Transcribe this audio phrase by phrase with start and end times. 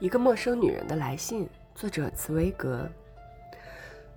[0.00, 2.88] 一个陌生女人的来信，作者茨威格。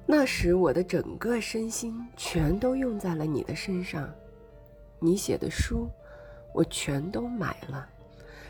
[0.05, 4.09] 那时我的整个身心全都用在了你的身上，
[4.97, 5.89] 你写的书，
[6.53, 7.85] 我全都买了。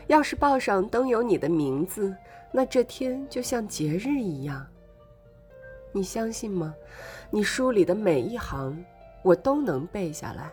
[0.06, 2.16] 要是报上登有你的名字，
[2.52, 4.64] 那这天就像节日一样。
[5.90, 6.72] 你相信吗？
[7.30, 8.84] 你书里的每一行，
[9.22, 10.52] 我都能背下来。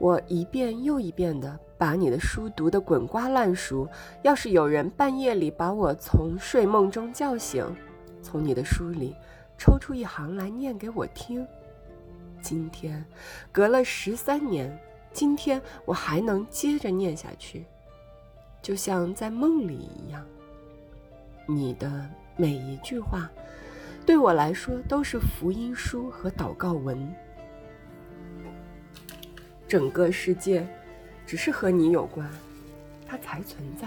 [0.00, 3.86] 我一遍又一遍地把你的书读得滚瓜烂熟。
[4.22, 7.64] 要是有人半夜里把我从睡梦中叫醒，
[8.22, 9.14] 从你的书里
[9.58, 11.46] 抽出一行来念给我听，
[12.40, 13.04] 今天
[13.52, 14.74] 隔了十三年，
[15.12, 17.66] 今天我还能接着念下去。
[18.62, 20.24] 就像在梦里一样，
[21.46, 23.30] 你的每一句话，
[24.06, 27.14] 对我来说都是福音书和祷告文。
[29.70, 30.66] 整个世界，
[31.24, 32.28] 只是和你有关，
[33.06, 33.86] 它才存在。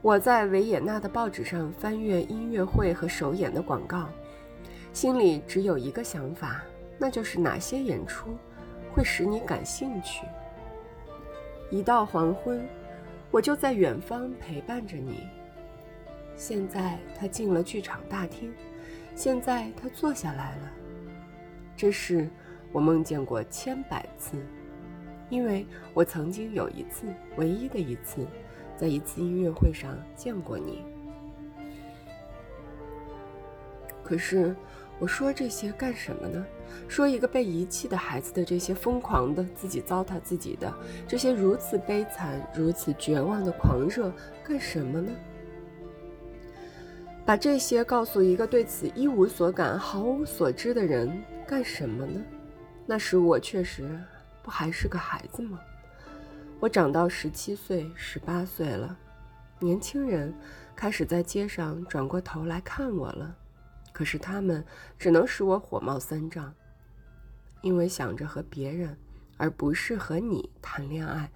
[0.00, 4.08] 我在维也纳的报纸上翻阅音乐会和首演的广告，
[4.94, 6.62] 心里只有一个想法，
[6.96, 8.34] 那就是哪些演出
[8.94, 10.24] 会使你感兴趣。
[11.70, 12.66] 一到黄昏。
[13.32, 15.28] 我就在远方陪伴着你。
[16.34, 18.52] 现在他进了剧场大厅，
[19.14, 20.72] 现在他坐下来了。
[21.76, 22.28] 这是
[22.72, 24.36] 我梦见过千百次，
[25.28, 28.26] 因为我曾经有一次，唯一的一次，
[28.76, 30.84] 在一次音乐会上见过你。
[34.02, 34.54] 可是。
[34.98, 36.44] 我说这些干什么呢？
[36.86, 40.70] 说一个被遗弃的孩子的这些疯狂的自己糟蹋自己的
[41.08, 44.12] 这些如此悲惨、如此绝望的狂热
[44.44, 45.10] 干什么呢？
[47.24, 51.10] 把这些告诉一个对此一无所感、毫无所知的人
[51.48, 52.20] 干什么呢？
[52.90, 53.96] 那时我确实
[54.42, 55.60] 不还是个孩子吗？
[56.58, 58.98] 我长到十七岁、十八岁了，
[59.60, 60.34] 年轻人
[60.74, 63.32] 开始在街上转过头来看我了。
[63.92, 64.64] 可是他们
[64.98, 66.52] 只能使我火冒三丈，
[67.62, 68.98] 因为想着和别人，
[69.36, 71.30] 而不是和你谈恋爱，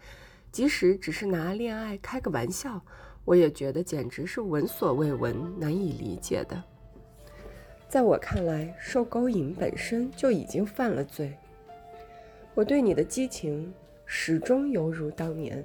[0.50, 2.82] 即使只是拿恋爱开个玩笑，
[3.25, 6.60] 我也觉得简直是闻所未闻、难以理解的。
[7.88, 11.32] 在我看来，受勾引本身就已经犯了罪。
[12.54, 13.72] 我对你的激情
[14.06, 15.65] 始终犹如当年，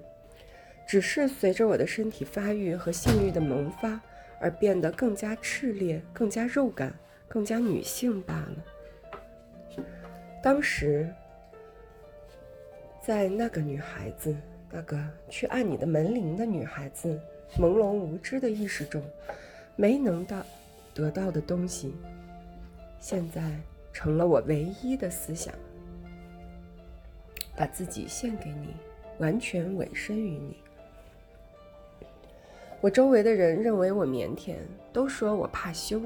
[0.88, 4.00] 只是随着我的身体发育和性欲的萌发。
[4.42, 6.98] 而变得更加炽烈、更加肉感、
[7.28, 9.84] 更加女性罢了。
[10.42, 11.14] 当时，
[13.02, 14.34] 在那个女孩子，
[14.72, 14.98] 那个
[15.28, 17.20] 去按你的门铃的女孩子，
[17.58, 19.04] 朦胧无知的意识中，
[19.76, 20.42] 没能到
[20.94, 21.94] 得到的东西，
[22.98, 23.42] 现在
[23.92, 25.54] 成了我唯一的思想。
[27.60, 28.74] 把自己献给你，
[29.18, 30.56] 完全委身于你。
[32.80, 34.56] 我周围的人认为我腼腆，
[34.94, 36.02] 都说我怕羞。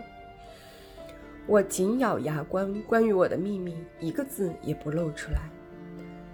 [1.46, 5.42] 我紧咬牙关，关于我的秘密一个字也不露出来。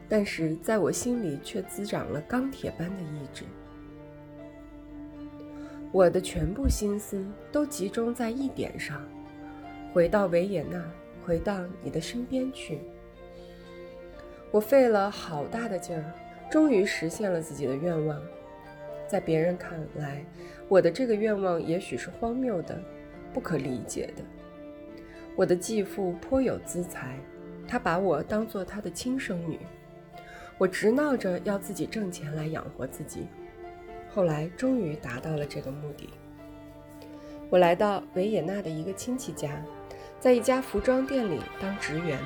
[0.07, 3.43] 但是在我心里却滋长了钢铁般的意志。
[5.91, 7.21] 我的全部心思
[7.51, 9.05] 都集中在一点上：
[9.91, 10.81] 回到维也纳，
[11.25, 12.79] 回到你的身边去。
[14.51, 16.13] 我费了好大的劲儿，
[16.49, 18.19] 终于实现了自己的愿望。
[19.07, 20.23] 在别人看来，
[20.67, 22.79] 我的这个愿望也许是荒谬的、
[23.33, 24.23] 不可理解的。
[25.35, 27.17] 我的继父颇有资财，
[27.67, 29.59] 他把我当做他的亲生女。
[30.57, 33.27] 我直闹着要自己挣钱来养活自己，
[34.09, 36.09] 后来终于达到了这个目的。
[37.49, 39.63] 我来到维也纳的一个亲戚家，
[40.19, 42.19] 在一家服装店里当职员。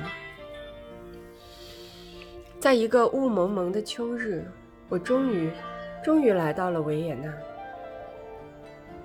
[2.64, 4.42] 在一个雾蒙蒙的秋日，
[4.88, 5.52] 我终于。
[6.02, 7.30] 终于来到了维也纳。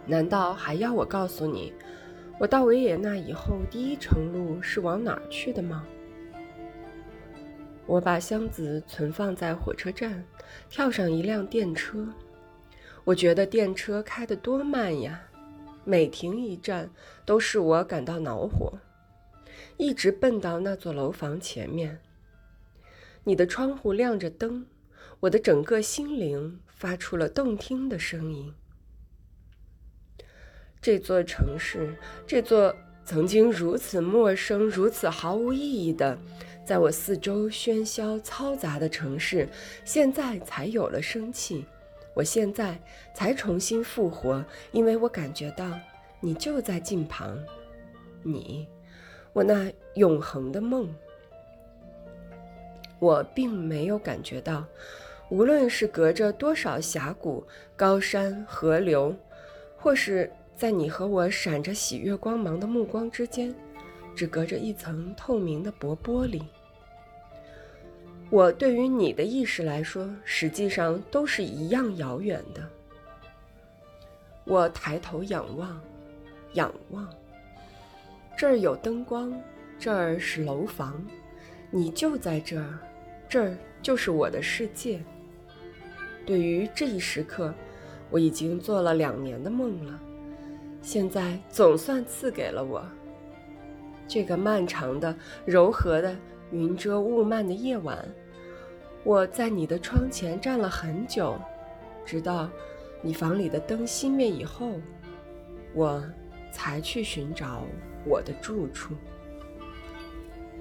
[0.05, 1.73] 难道还要我告诉你，
[2.39, 5.85] 我到维也纳以后第一程路是往哪儿去的吗？
[7.85, 10.23] 我把箱子存放在火车站，
[10.69, 12.07] 跳上一辆电车。
[13.03, 15.21] 我觉得电车开得多慢呀，
[15.83, 16.89] 每停一站
[17.25, 18.71] 都使我感到恼火，
[19.75, 21.99] 一直奔到那座楼房前面。
[23.23, 24.65] 你的窗户亮着灯。
[25.21, 28.53] 我的整个心灵发出了动听的声音。
[30.81, 31.93] 这座城市，
[32.25, 32.73] 这座
[33.03, 36.17] 曾经如此陌生、如此毫无意义的，
[36.65, 39.49] 在我四周喧嚣嘈杂的城市，
[39.83, 41.65] 现在才有了生气。
[42.13, 42.81] 我现在
[43.13, 45.77] 才重新复活，因为我感觉到
[46.21, 47.37] 你就在近旁。
[48.23, 48.65] 你，
[49.33, 50.89] 我那永恒的梦。
[52.99, 54.65] 我并没有感觉到。
[55.29, 59.15] 无论是隔着多少峡谷、高山、河流，
[59.77, 63.53] 或是在你和我闪着喜悦光芒的目光之间，
[64.15, 66.41] 只隔着一层透明的薄玻璃。
[68.31, 72.67] 我对于你的意识来说，实际上都是一样遥远的。
[74.45, 75.79] 我抬头仰望，
[76.53, 77.07] 仰望，
[78.35, 79.31] 这儿有灯光，
[79.77, 81.05] 这儿是楼房，
[81.69, 82.79] 你就在这儿，
[83.29, 84.99] 这儿就是我的世界。
[86.25, 87.53] 对于这一时刻，
[88.09, 89.99] 我已经做了两年的梦了，
[90.81, 92.83] 现在总算赐给了我
[94.07, 95.15] 这个漫长的、
[95.45, 96.13] 柔和的。
[96.51, 98.03] 云遮雾漫的夜晚，
[99.03, 101.39] 我在你的窗前站了很久，
[102.03, 102.49] 直到
[103.03, 104.71] 你房里的灯熄灭以后，
[105.75, 106.03] 我
[106.51, 107.67] 才去寻找
[108.03, 108.95] 我的住处。